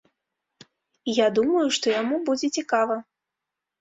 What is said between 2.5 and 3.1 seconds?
цікава.